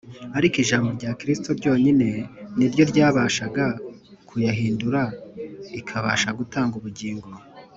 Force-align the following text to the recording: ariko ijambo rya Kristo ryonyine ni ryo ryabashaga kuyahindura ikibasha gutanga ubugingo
ariko 0.37 0.55
ijambo 0.63 0.89
rya 0.97 1.11
Kristo 1.19 1.49
ryonyine 1.59 2.09
ni 2.57 2.65
ryo 2.71 2.83
ryabashaga 2.91 3.65
kuyahindura 4.27 5.01
ikibasha 5.79 6.29
gutanga 6.39 6.73
ubugingo 6.79 7.27